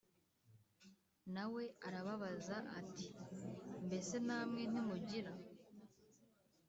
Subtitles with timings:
[1.33, 3.07] Na we arababaza ati
[3.85, 5.31] Mbese namwe ntimugira